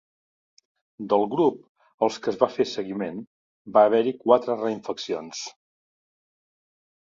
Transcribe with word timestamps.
Del 1.11 1.25
grup 1.33 1.59
als 2.07 2.17
que 2.23 2.31
es 2.33 2.39
va 2.43 2.49
fer 2.53 2.65
seguiment 2.69 3.19
va 3.77 3.85
haver-hi 3.91 4.15
quatre 4.25 4.57
reinfeccions. 4.63 5.45